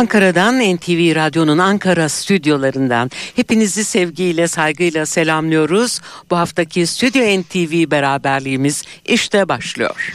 [0.00, 6.00] Ankara'dan NTV Radyo'nun Ankara stüdyolarından hepinizi sevgiyle saygıyla selamlıyoruz.
[6.30, 10.12] Bu haftaki Stüdyo NTV beraberliğimiz işte başlıyor.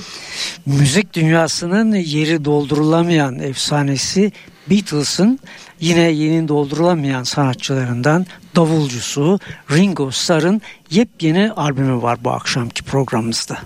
[0.65, 4.31] Müzik dünyasının yeri doldurulamayan efsanesi
[4.69, 5.39] Beatles'ın
[5.79, 9.39] yine yeni doldurulamayan sanatçılarından davulcusu
[9.71, 10.61] Ringo Starr'ın
[10.91, 13.57] yepyeni albümü var bu akşamki programımızda.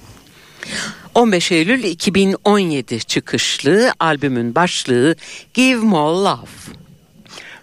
[1.20, 5.16] 15 Eylül 2017 çıkışlı albümün başlığı
[5.54, 6.50] Give More Love.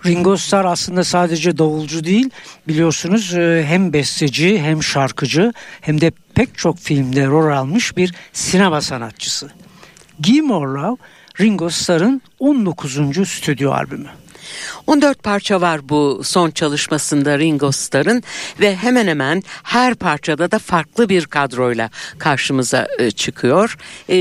[0.07, 2.31] Ringo Starr aslında sadece davulcu değil
[2.69, 8.81] biliyorsunuz e, hem besteci hem şarkıcı hem de pek çok filmde rol almış bir sinema
[8.81, 9.51] sanatçısı.
[10.21, 10.97] Give More Love
[11.41, 13.29] Ringo Starr'ın 19.
[13.29, 14.09] stüdyo albümü.
[14.87, 18.23] 14 parça var bu son çalışmasında Ringo Starr'ın
[18.61, 23.77] ve hemen hemen her parçada da farklı bir kadroyla karşımıza e, çıkıyor.
[24.09, 24.17] E,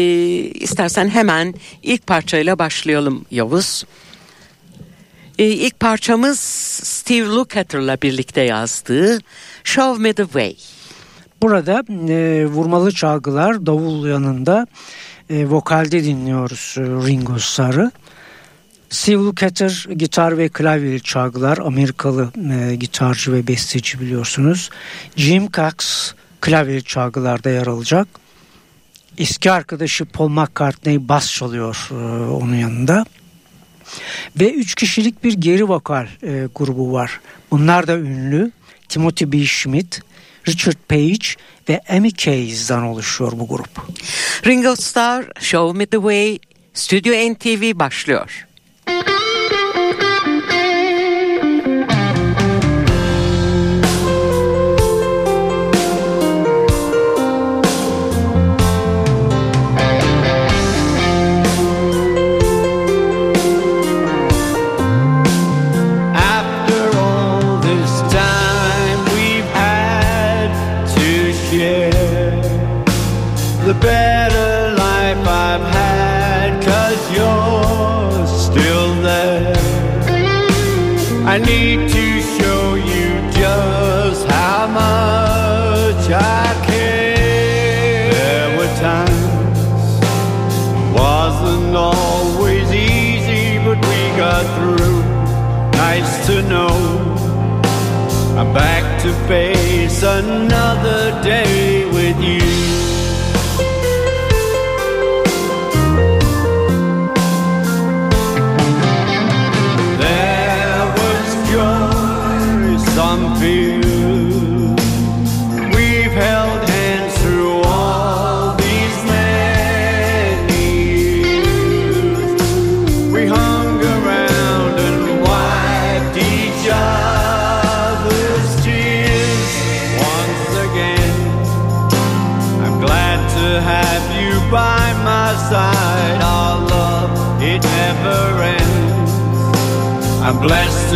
[0.53, 3.83] istersen hemen ilk parçayla başlayalım Yavuz.
[5.39, 6.39] E, ilk parçamız
[6.83, 9.19] Steve Lukather'la birlikte yazdığı
[9.63, 10.55] Show Me The Way.
[11.41, 14.67] Burada e, vurmalı çalgılar davul yanında
[15.29, 17.91] e, vokalde dinliyoruz e, Ringo Starr'ı.
[18.95, 24.69] Steve Lukather gitar ve klavye çalgılar Amerikalı e, gitarcı ve besteci biliyorsunuz.
[25.15, 28.07] Jim Cox klavye çalgılarda yer alacak.
[29.17, 31.95] Eski arkadaşı Paul McCartney bas çalıyor e,
[32.29, 33.05] onun yanında.
[34.39, 37.19] Ve üç kişilik bir geri vokal e, grubu var.
[37.51, 38.51] Bunlar da ünlü.
[38.89, 39.45] Timothy B.
[39.45, 40.01] Schmidt,
[40.47, 41.27] Richard Page
[41.69, 43.87] ve Amy Case'den oluşuyor bu grup.
[44.45, 46.39] Ringo Starr, Show Me The Way,
[46.73, 48.44] Stüdyo NTV başlıyor.
[48.85, 49.24] Thank you.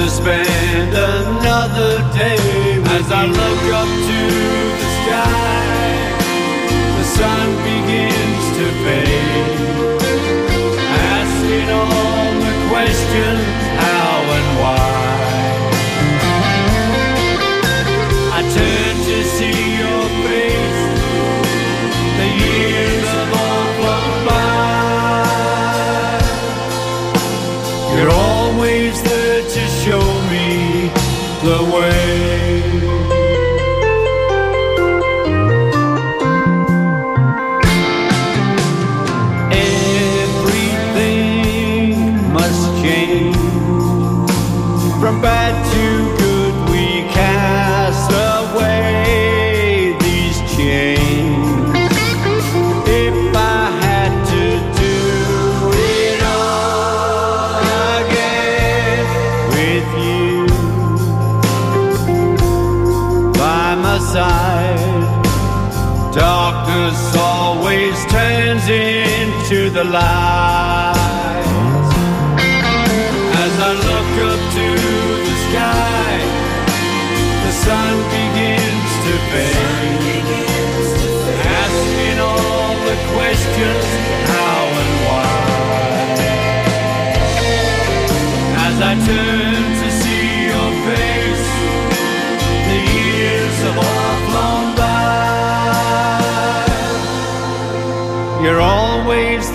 [0.09, 0.49] Spend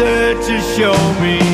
[0.05, 0.93] to show
[1.23, 1.54] me.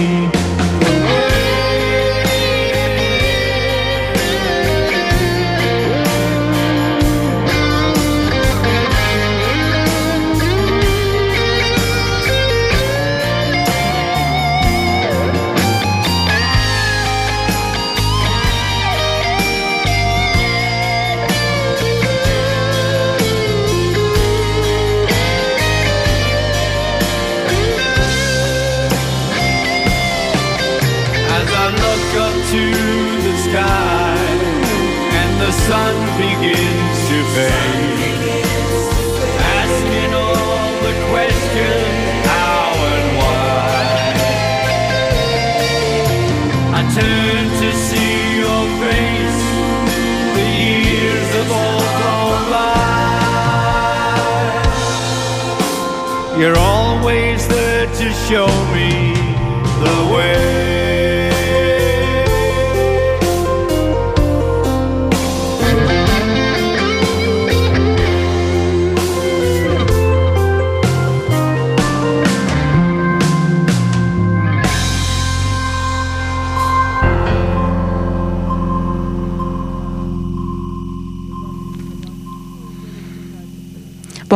[56.41, 59.00] You're always there to show me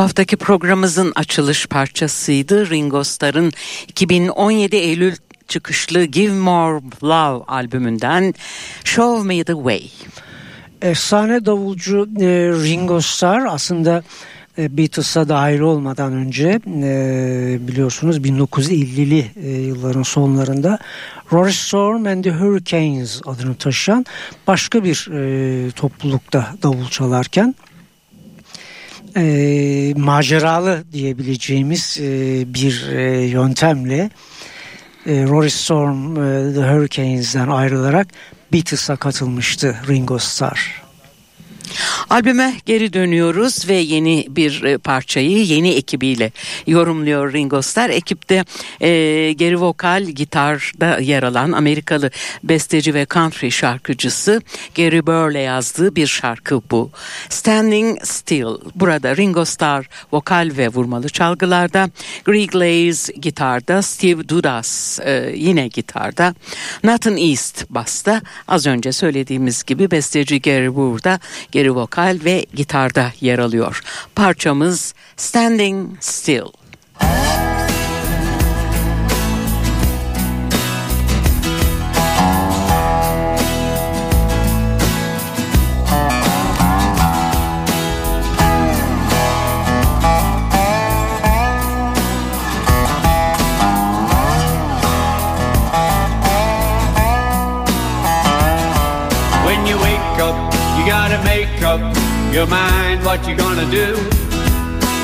[0.04, 2.70] haftaki programımızın açılış parçasıydı.
[2.70, 3.52] Ringo Starr'ın
[3.88, 5.16] 2017 Eylül
[5.48, 8.34] çıkışlı Give More Love albümünden
[8.84, 9.90] Show Me The Way.
[10.82, 12.26] Efsane davulcu e,
[12.64, 14.02] Ringo Starr aslında
[14.58, 20.78] e, Beatles'a dahil olmadan önce e, biliyorsunuz 1950'li e, yılların sonlarında
[21.32, 24.06] Rory Storm and the Hurricanes adını taşıyan
[24.46, 27.54] başka bir e, toplulukta davul çalarken
[29.16, 32.04] e, maceralı diyebileceğimiz e,
[32.54, 34.10] bir e, yöntemle
[35.06, 38.08] e, Rory Storm e, The Hurricanes'den ayrılarak
[38.52, 40.83] Beatles'a katılmıştı Ringo Starr.
[42.10, 46.32] Albüme geri dönüyoruz ve yeni bir e, parçayı yeni ekibiyle
[46.66, 47.90] yorumluyor Ringo Starr.
[47.90, 48.44] Ekipte
[48.80, 52.10] e, geri vokal gitarda yer alan Amerikalı
[52.44, 54.42] besteci ve country şarkıcısı
[54.76, 56.90] Gary Burr'le yazdığı bir şarkı bu.
[57.28, 58.46] Standing Still.
[58.74, 61.90] Burada Ringo Starr vokal ve vurmalı çalgılarda,
[62.24, 66.34] Greg Glaze gitarda, Steve Dudas e, yine gitarda,
[66.84, 68.22] Nathan East basta.
[68.48, 71.20] Az önce söylediğimiz gibi besteci Gary Burr da
[71.52, 73.80] geri vokal ve gitarda yer alıyor.
[74.14, 76.63] Parçamız Standing Still.
[102.34, 103.94] Your mind what you're gonna do.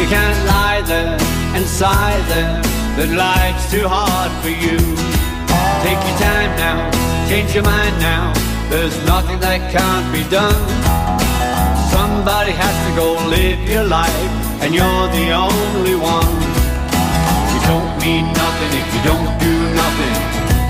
[0.03, 1.15] You can't lie there
[1.55, 2.59] and sigh there
[2.99, 4.79] that life's too hard for you.
[5.87, 6.91] Take your time now,
[7.31, 8.35] change your mind now.
[8.67, 10.59] There's nothing that can't be done.
[11.95, 16.35] Somebody has to go live your life, and you're the only one.
[17.55, 20.15] You don't mean nothing if you don't do nothing.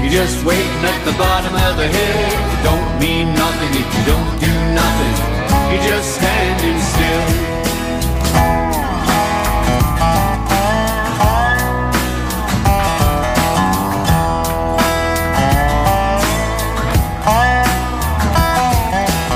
[0.04, 2.20] You're just waiting at the bottom of the hill.
[2.52, 5.29] You don't mean nothing if you don't do nothing.
[5.70, 7.26] You're just standing still.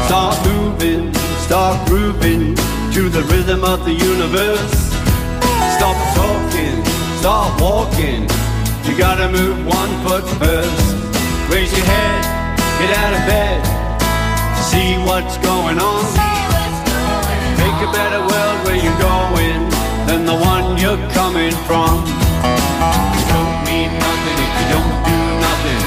[0.07, 1.15] Start moving,
[1.47, 2.55] start grooving
[2.93, 4.93] to the rhythm of the universe.
[5.77, 6.85] Stop talking,
[7.21, 8.29] start walking.
[8.85, 10.95] You gotta move one foot first.
[11.51, 12.25] Raise your head,
[12.79, 13.84] get out of bed,
[14.75, 16.03] see what's going on.
[17.63, 19.61] Make a better world where you're going
[20.09, 21.93] than the one you're coming from.
[23.17, 25.83] You don't mean nothing if you don't do nothing.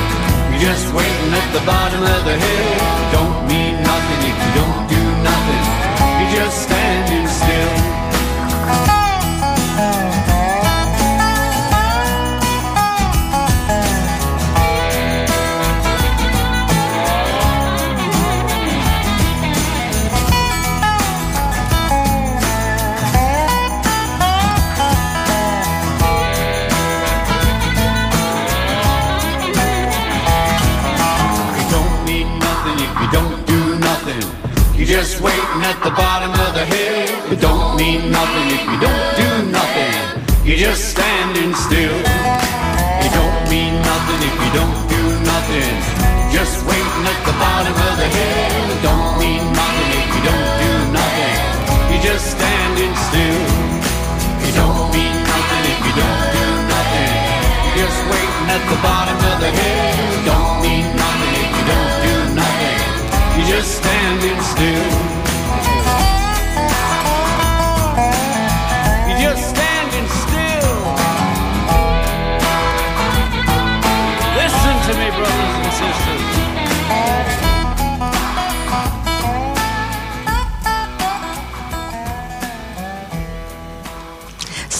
[0.49, 2.71] You're just waiting at the bottom of the hill.
[2.99, 5.63] You don't mean nothing if you don't do nothing.
[6.17, 8.96] You're just standing still.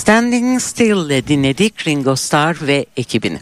[0.08, 3.40] Standing Still ile dinledik Ringo Starr ve ekibini.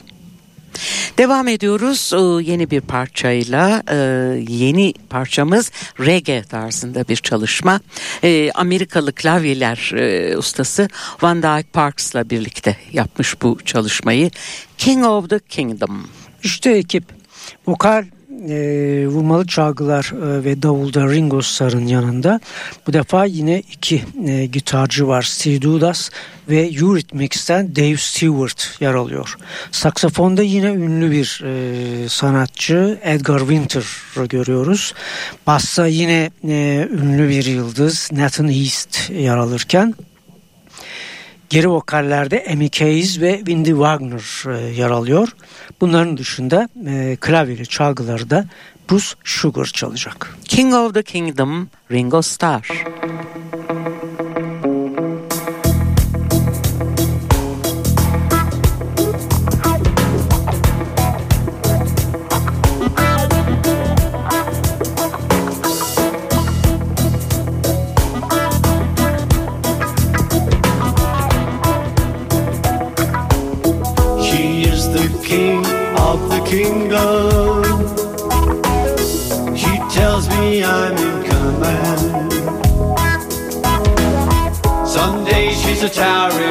[1.18, 3.96] Devam ediyoruz e, yeni bir parçayla e,
[4.50, 7.80] yeni parçamız reggae tarzında bir çalışma
[8.24, 9.92] e, Amerikalı klavyeler
[10.38, 10.88] ustası
[11.22, 14.32] Van Dyke Parks'la birlikte yapmış bu çalışmayı
[14.78, 16.08] King of the Kingdom.
[16.44, 17.04] Üçte ekip
[17.68, 18.06] vokal
[18.50, 22.40] ee, e, vurmalı çalgılar e, ve davulda Ringo Starr'ın yanında
[22.88, 25.22] bu defa yine iki e, gitarcı var.
[25.22, 26.10] Steve Dudas
[26.50, 29.38] ve Eurythmics'ten Dave Stewart yer alıyor.
[29.72, 34.94] Saksafonda yine ünlü bir e, sanatçı Edgar Winter'ı görüyoruz.
[35.48, 39.94] Bassa yine e, ünlü bir yıldız Nathan East yer alırken
[41.50, 45.36] Geri vokallerde Amy Case ve Windy Wagner e, yer alıyor.
[45.82, 48.46] Bunların dışında e, klavyeli çalgıları da
[48.92, 50.38] Bruce Sugar çalacak.
[50.46, 52.86] King of the Kingdom Ringo Starr.
[85.86, 86.45] a tower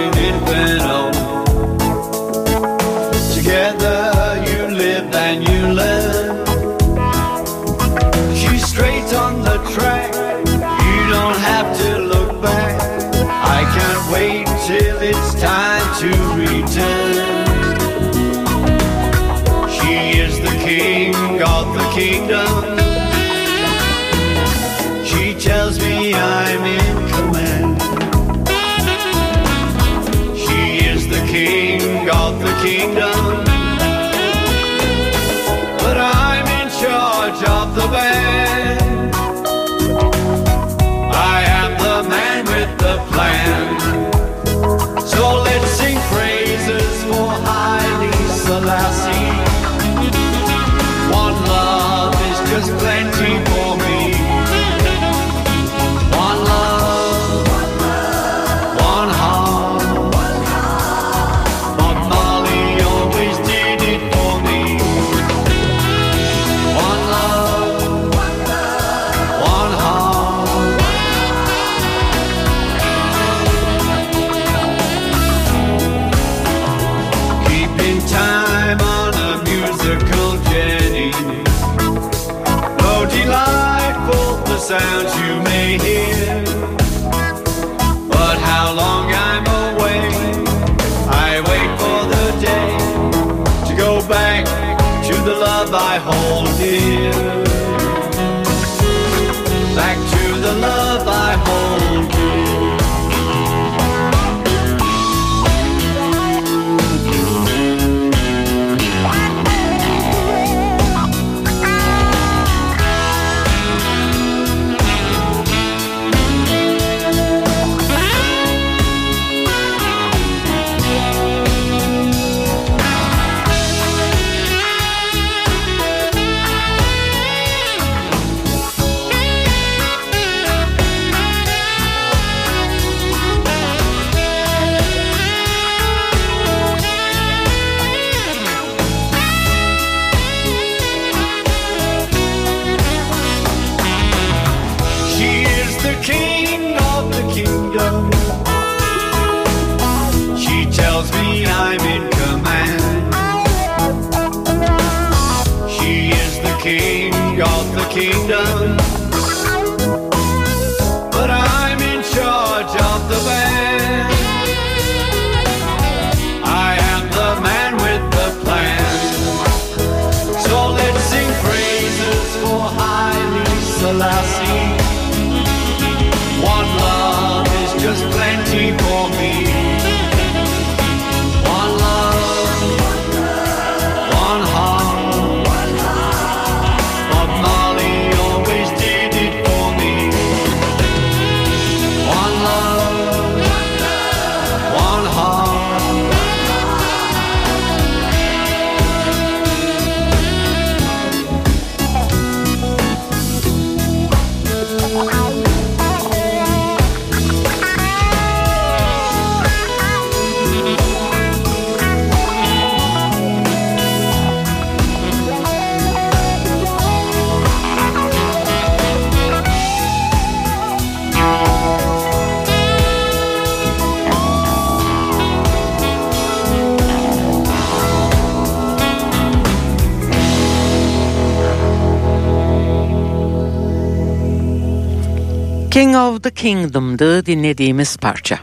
[235.74, 238.38] King of the Kingdom'dı dinlediğimiz parça.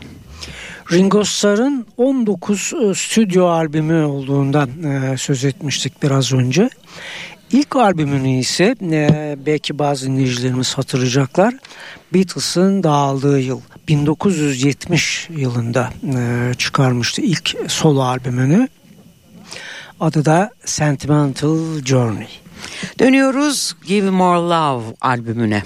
[0.92, 6.70] Ringo Starr'ın 19 e, stüdyo albümü olduğundan e, söz etmiştik biraz önce.
[7.52, 11.54] İlk albümünü ise e, belki bazı dinleyicilerimiz hatırlayacaklar.
[12.14, 15.90] Beatles'ın dağıldığı yıl 1970 yılında
[16.58, 18.68] çıkarmıştı ilk solo albümünü.
[20.00, 22.42] Adı da Sentimental Journey.
[23.00, 25.64] Dönüyoruz Give More Love albümüne.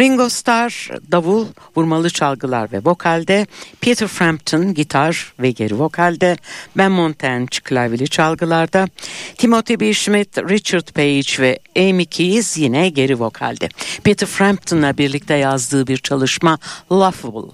[0.00, 3.46] Ringo Starr davul, vurmalı çalgılar ve vokalde,
[3.80, 6.36] Peter Frampton gitar ve geri vokalde,
[6.76, 8.88] Ben Montagne klavyeli çalgılarda,
[9.38, 9.94] Timothy B.
[9.94, 13.68] Schmidt, Richard Page ve Amy Keys yine geri vokalde.
[14.04, 16.58] Peter Frampton'la birlikte yazdığı bir çalışma
[16.92, 17.50] Laughable.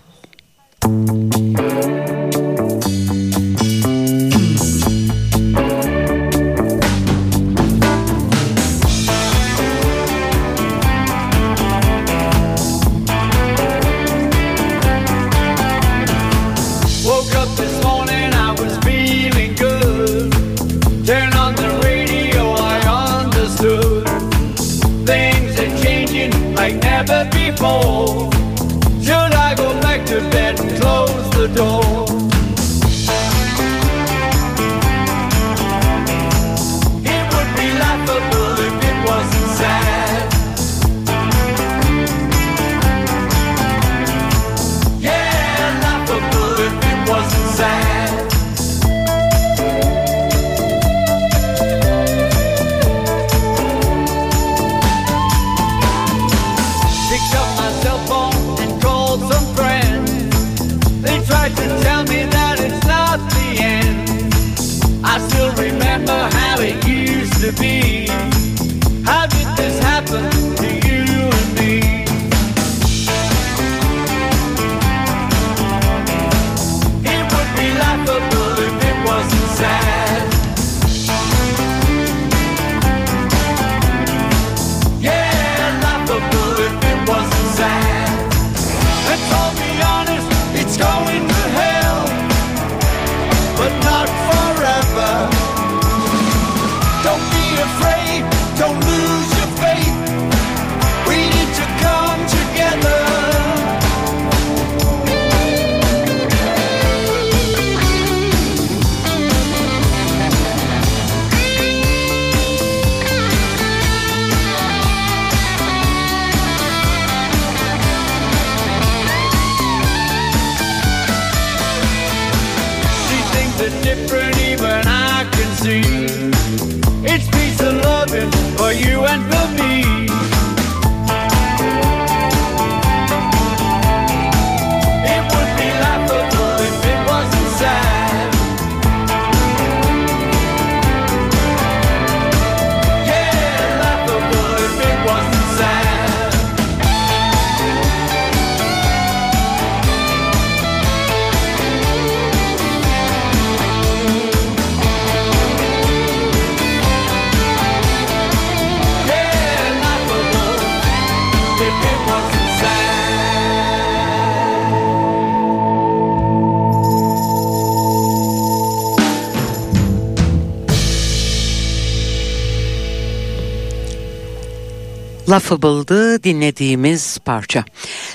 [175.29, 177.65] Laughable'dı dinlediğimiz parça.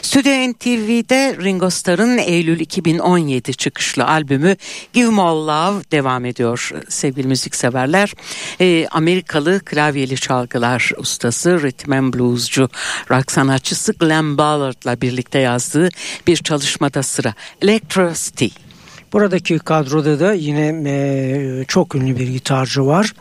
[0.01, 4.55] Stüdyo NTV'de Ringo Starr'ın Eylül 2017 çıkışlı albümü
[4.93, 8.13] Give Me All Love devam ediyor sevgili müzikseverler.
[8.61, 12.69] Ee, Amerikalı klavyeli çalgılar ustası, rhythm and bluescu,
[13.11, 15.89] rock sanatçısı Glenn Ballard'la birlikte yazdığı
[16.27, 18.47] bir çalışmada sıra Electricity.
[19.13, 23.13] Buradaki kadroda da yine e, çok ünlü bir gitarcı var.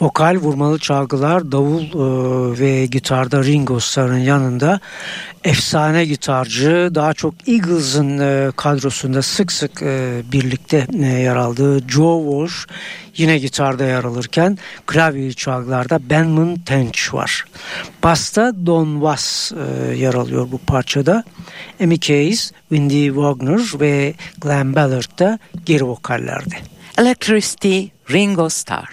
[0.00, 4.80] Vokal, vurmalı çalgılar, davul e, ve gitarda Ringo Starr'ın yanında
[5.44, 12.22] efsane gitarcı daha çok Eagles'ın e, kadrosunda sık sık e, birlikte e, yer aldığı Joe
[12.22, 12.66] Walsh
[13.16, 17.44] yine gitarda yer alırken klavye çalgılarda Benman Tench var.
[18.02, 21.24] Basta Don Was e, yer alıyor bu parçada.
[21.82, 26.77] Amy Case, Wendy Wagner ve Glenn Ballard da geri vokallerde.
[26.96, 28.88] Electricity Ringo Starr.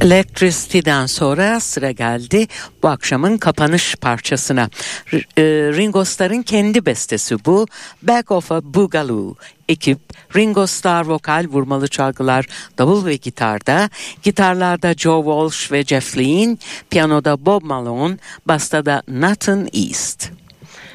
[0.00, 2.46] Electricity'den sonra sıra geldi
[2.82, 4.68] bu akşamın kapanış parçasına.
[5.12, 5.42] R- e,
[5.76, 7.66] Ringo Starr'ın kendi bestesi bu.
[8.02, 9.34] Back of a Boogaloo.
[9.68, 9.98] Ekip
[10.36, 12.46] Ringo Starr vokal, vurmalı çalgılar,
[12.78, 13.90] davul ve gitarda.
[14.22, 16.56] Gitarlarda Joe Walsh ve Jeff Lynne.
[16.90, 18.16] Piyanoda Bob Malone.
[18.46, 20.30] Basta da Nathan East.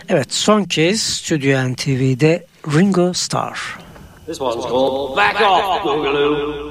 [0.09, 3.77] Evet son kez Stüdyo NTV'de Ringo Starr.
[4.25, 6.65] This one's called Back Off, Boogaloo.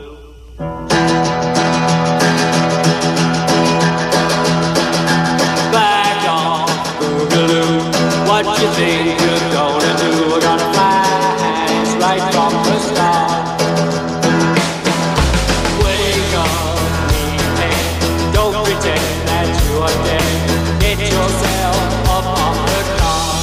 [8.55, 10.31] What you think you're gonna do?
[10.31, 10.71] We're gonna
[12.79, 13.35] the.
[15.83, 16.79] Wake up.
[18.31, 20.39] Don't pretend that you are dead.
[20.79, 21.83] Get yourself
[22.15, 23.35] up on the car.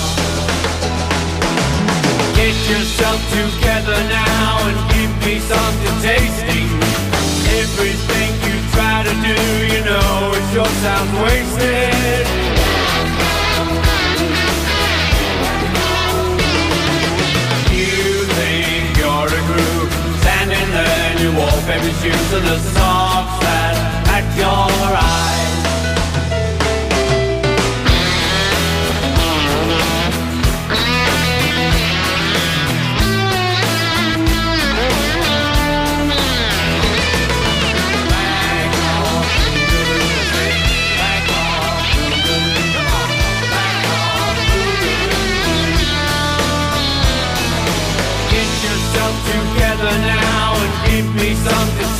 [2.39, 6.71] Get yourself together now and give me something tasty.
[7.60, 9.36] Everything you try to do,
[9.76, 10.45] you know, it
[10.80, 12.50] sounds wasted.
[21.71, 25.61] favorite shoes and the socks that act your eyes.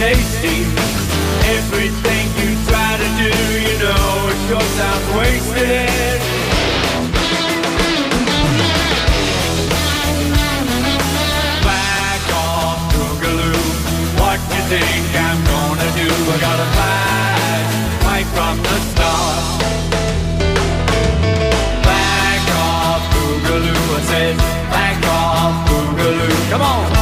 [0.02, 0.66] Tasty.
[1.58, 3.32] Everything you try to do,
[3.66, 6.20] you know, it sure sounds wasted.
[11.70, 13.62] Back off, Boogaloo.
[14.18, 16.10] What you think I'm gonna do?
[16.34, 17.64] I got a plan
[18.08, 19.44] right from the start.
[21.86, 23.84] Back off, Boogaloo.
[23.98, 24.36] I said,
[24.74, 26.50] back off, Boogaloo.
[26.50, 27.01] Come on,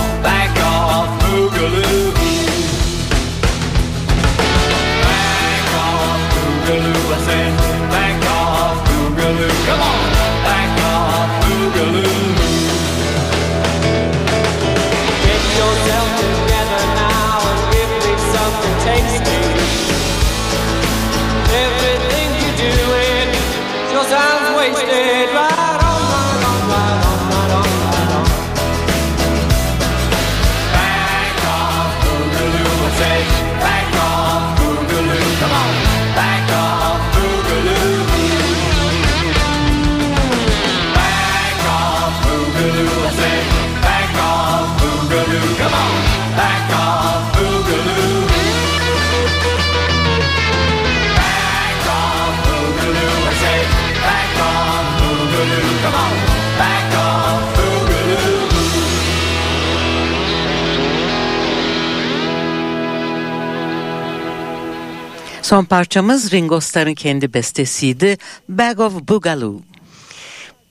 [65.50, 68.18] Son parçamız Ringo Starr'ın kendi bestesiydi.
[68.50, 69.62] Bag of Boogaloo.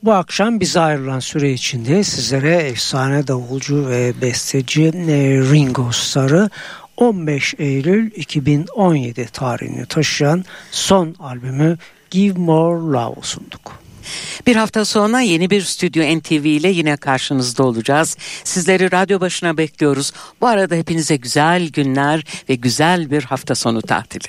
[0.02, 4.92] Bu akşam bize ayrılan süre içinde sizlere efsane davulcu ve besteci e,
[5.52, 6.50] Ringo Starr'ı
[6.96, 11.78] 15 Eylül 2017 tarihini taşıyan son albümü
[12.10, 13.80] Give More Love sunduk.
[14.46, 18.16] Bir hafta sonra yeni bir Stüdyo NTV ile yine karşınızda olacağız.
[18.44, 20.12] Sizleri radyo başına bekliyoruz.
[20.40, 24.28] Bu arada hepinize güzel günler ve güzel bir hafta sonu tatili.